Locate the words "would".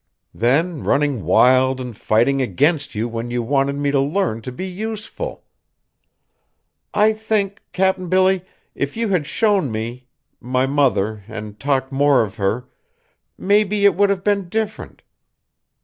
13.93-14.09